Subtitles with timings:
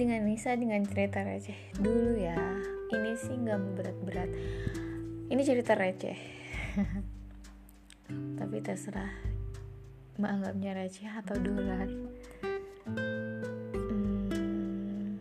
[0.00, 1.76] dengan Nisa dengan cerita receh.
[1.76, 2.32] Dulu ya
[2.96, 4.32] ini sih nggak berat-berat.
[5.28, 6.16] Ini cerita receh.
[8.40, 9.12] Tapi terserah
[10.16, 11.92] menganggapnya receh atau dulat
[12.88, 15.20] hmm,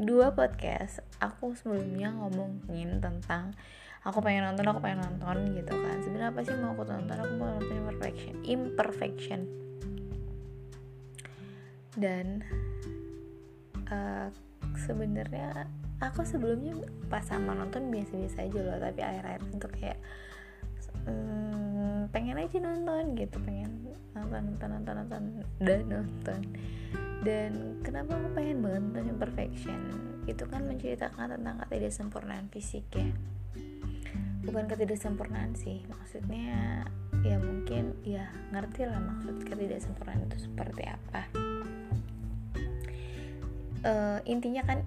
[0.00, 1.04] dua podcast.
[1.20, 3.52] Aku sebelumnya ngomongin tentang
[4.08, 6.00] aku pengen nonton aku pengen nonton gitu kan.
[6.00, 7.12] Sebenarnya apa sih mau aku tonton?
[7.12, 8.40] Aku mau nonton imperfection.
[8.48, 9.40] Imperfection.
[11.92, 12.40] Dan
[13.90, 14.28] uh,
[14.86, 15.66] sebenarnya
[15.98, 16.78] aku sebelumnya
[17.10, 19.98] pas sama nonton biasa-biasa aja loh tapi akhir-akhir itu kayak
[21.06, 23.72] hmm, pengen aja nonton gitu pengen
[24.14, 25.22] nonton nonton nonton nonton
[25.62, 26.40] dan nonton.
[27.18, 29.80] Dan kenapa aku pengen banget nonton imperfection
[30.30, 33.10] itu kan menceritakan tentang ketidaksempurnaan fisik ya.
[34.46, 36.86] Bukan ketidaksempurnaan sih maksudnya
[37.26, 41.47] ya mungkin ya ngerti lah maksud ketidaksempurnaan itu seperti apa
[43.84, 44.82] uh, intinya kan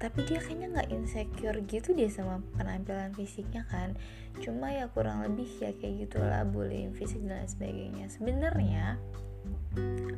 [0.00, 3.92] tapi dia kayaknya nggak insecure gitu deh sama penampilan fisiknya kan.
[4.40, 8.06] Cuma ya kurang lebih ya kayak gitulah bullying fisik dan lain sebagainya.
[8.08, 8.96] Sebenarnya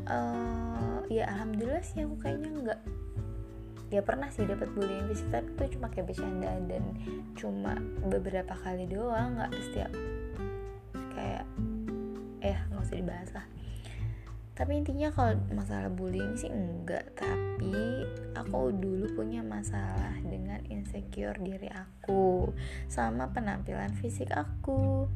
[0.06, 2.80] uh, ya alhamdulillah sih aku kayaknya nggak
[3.90, 5.26] ya pernah sih dapat bullying fisik.
[5.34, 6.84] Tapi itu cuma kayak bercanda dan
[7.34, 7.74] cuma
[8.06, 9.90] beberapa kali doang nggak setiap
[11.18, 11.42] kayak
[12.38, 13.46] eh nggak usah dibahas lah.
[14.54, 17.51] Tapi intinya kalau masalah bullying sih enggak tapi
[18.32, 22.50] aku dulu punya masalah dengan insecure diri aku
[22.90, 25.06] sama penampilan fisik aku.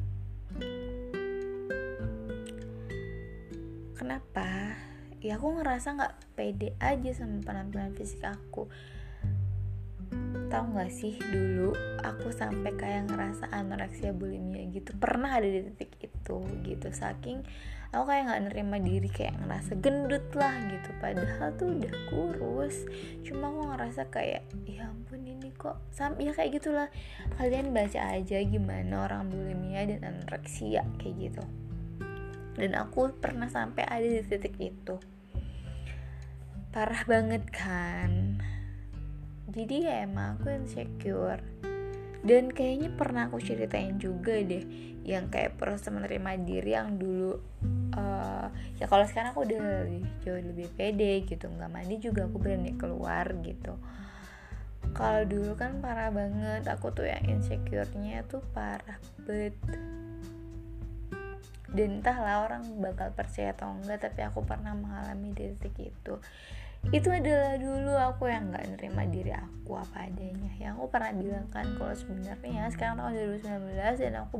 [3.97, 4.77] Kenapa?
[5.19, 8.69] Ya aku ngerasa nggak pede aja sama penampilan fisik aku.
[10.47, 14.95] Tahu nggak sih dulu aku sampai kayak ngerasa anoreksia bulimia gitu.
[14.95, 16.87] Pernah ada di titik itu gitu.
[16.93, 17.43] Saking
[17.95, 20.89] aku kayak nggak nerima diri kayak ngerasa gendut lah gitu.
[20.99, 22.87] Padahal tuh udah kurus.
[23.23, 26.89] Cuma aku ngerasa kayak ya ampun ini kok sam ya kayak gitulah.
[27.39, 31.43] Kalian baca aja gimana orang bulimia dan anoreksia kayak gitu.
[32.57, 34.97] Dan aku pernah sampai ada di titik itu.
[36.73, 38.41] Parah banget kan?
[39.47, 41.41] Jadi ya emang aku insecure
[42.27, 44.67] dan kayaknya pernah aku ceritain juga deh
[45.07, 47.39] yang kayak proses menerima diri yang dulu
[47.95, 52.35] uh, ya kalau sekarang aku udah lebih jauh lebih pede gitu nggak mandi juga aku
[52.35, 53.79] berani keluar gitu.
[54.91, 59.55] Kalau dulu kan parah banget aku tuh yang insecure-nya tuh parah banget
[61.67, 66.15] dan entahlah orang bakal percaya atau enggak tapi aku pernah mengalami detik itu
[66.87, 70.51] itu adalah dulu aku yang nggak nerima diri aku apa adanya.
[70.55, 74.35] Yang aku pernah bilang kan kalau sebenarnya sekarang tahun 2019 dan aku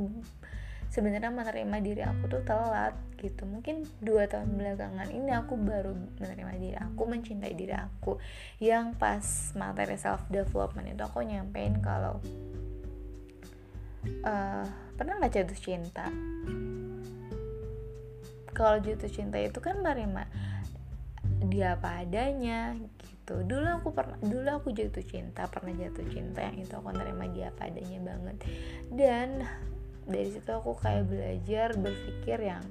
[0.88, 3.44] sebenarnya menerima diri aku tuh telat gitu.
[3.44, 8.16] Mungkin dua tahun belakangan ini aku baru menerima diri aku mencintai diri aku.
[8.56, 12.16] Yang pas materi self development itu aku nyampein kalau
[14.24, 14.64] uh,
[14.96, 16.08] pernah nggak jatuh cinta?
[18.56, 20.24] Kalau jatuh cinta itu kan menerima
[21.48, 23.42] dia apa adanya gitu.
[23.44, 27.50] Dulu aku pernah dulu aku jatuh cinta pernah jatuh cinta yang itu aku nerima dia
[27.50, 28.36] apa adanya banget.
[28.92, 29.28] Dan
[30.08, 32.64] dari situ aku kayak belajar berpikir yang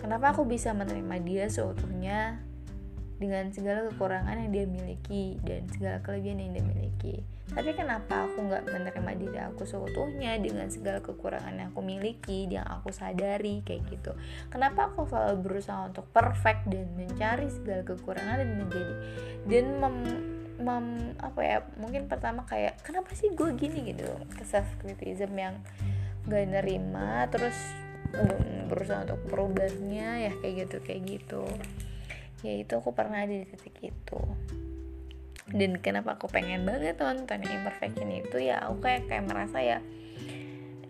[0.00, 2.40] kenapa aku bisa menerima dia seutuhnya
[3.14, 7.14] dengan segala kekurangan yang dia miliki dan segala kelebihan yang dia miliki.
[7.54, 12.66] Tapi kenapa aku nggak menerima diri aku seutuhnya dengan segala kekurangan yang aku miliki yang
[12.66, 14.16] aku sadari kayak gitu?
[14.50, 18.94] Kenapa aku selalu berusaha untuk perfect dan mencari segala kekurangan dan menjadi
[19.46, 19.96] dan mem,
[20.58, 20.86] mem
[21.20, 24.08] apa ya mungkin pertama kayak kenapa sih gue gini gitu?
[24.42, 25.60] Self criticism yang
[26.24, 27.54] gak nerima terus
[28.70, 31.44] berusaha untuk perubahnya ya kayak gitu kayak gitu
[32.44, 34.20] ya itu aku pernah ada di titik itu.
[35.48, 39.78] Dan kenapa aku pengen banget nonton imperfection itu ya aku kayak kayak merasa ya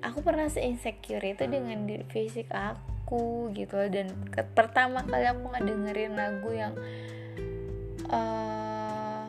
[0.04, 5.42] aku pernah se insecure itu dengan di fisik aku gitu dan ke, pertama kali aku
[5.48, 6.74] nggak dengerin lagu yang
[8.12, 9.24] uh,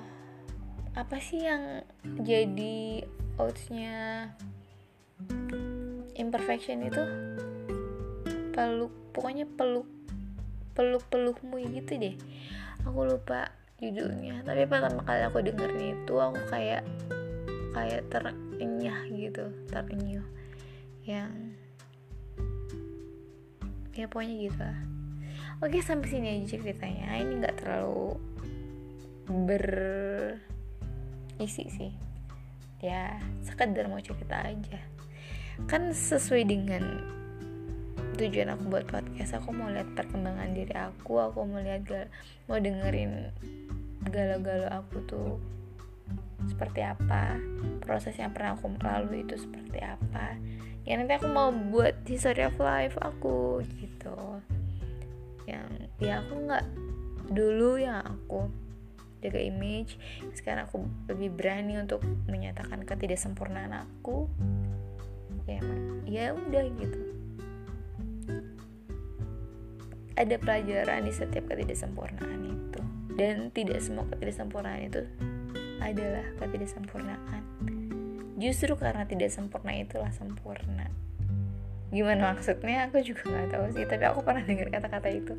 [0.95, 1.83] apa sih yang
[2.23, 3.07] jadi
[3.39, 4.31] outsnya
[6.15, 7.03] imperfection itu?
[8.51, 9.87] Peluk pokoknya peluk
[10.75, 12.15] peluk pelukmu gitu deh.
[12.85, 16.87] Aku lupa judulnya tapi pertama kali aku dengerin itu aku kayak
[17.75, 20.27] kayak terenyah gitu terenyuh.
[21.07, 21.31] Yang
[23.95, 24.79] ya pokoknya gitu lah.
[25.63, 27.15] Oke sampai sini aja ceritanya.
[27.15, 28.19] Ini nggak terlalu
[29.47, 30.37] berisi
[31.71, 31.95] sih.
[32.83, 34.79] Ya sekedar mau cerita aja.
[35.71, 36.83] Kan sesuai dengan
[38.19, 41.87] tujuan aku buat podcast aku mau lihat perkembangan diri aku aku mau lihat
[42.51, 43.31] mau dengerin
[44.11, 45.39] galau-galau aku tuh
[46.51, 47.39] seperti apa
[47.79, 50.35] proses yang pernah aku lalui itu seperti apa.
[50.83, 54.43] Ya nanti aku mau buat history of life aku gitu.
[55.47, 56.65] Yang ya aku nggak
[57.31, 58.51] dulu yang aku
[59.23, 59.95] jaga image
[60.35, 64.27] sekarang aku lebih berani untuk menyatakan ketidaksempurnaan aku.
[65.47, 65.63] Ya
[66.03, 67.14] ya udah gitu
[70.15, 72.81] ada pelajaran di setiap ketidaksempurnaan itu.
[73.15, 75.03] Dan tidak semua ketidaksempurnaan itu
[75.79, 77.43] adalah ketidaksempurnaan.
[78.35, 80.91] Justru karena tidak sempurna itulah sempurna.
[81.95, 82.91] Gimana maksudnya?
[82.91, 85.33] Aku juga nggak tahu sih tapi aku pernah dengar kata-kata itu.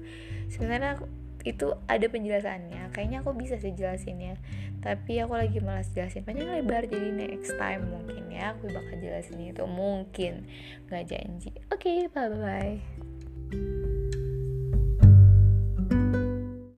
[0.49, 1.05] Sebenarnya aku
[1.45, 2.91] itu ada penjelasannya.
[2.91, 4.41] Kayaknya aku bisa sih jelasinnya.
[4.81, 6.25] Tapi aku lagi malas jelasin.
[6.25, 9.63] Panjang lebar jadi next time mungkin ya aku bakal jelasin itu.
[9.69, 10.49] Mungkin.
[10.89, 11.53] Nggak janji.
[11.69, 13.85] Oke okay, bye bye